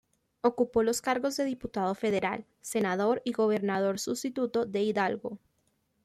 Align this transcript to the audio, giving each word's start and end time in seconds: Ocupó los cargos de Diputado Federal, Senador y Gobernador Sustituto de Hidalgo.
Ocupó 0.41 0.81
los 0.81 0.99
cargos 0.99 1.37
de 1.37 1.45
Diputado 1.45 1.93
Federal, 1.93 2.47
Senador 2.59 3.21
y 3.23 3.33
Gobernador 3.33 3.99
Sustituto 3.99 4.65
de 4.65 4.81
Hidalgo. 4.81 5.37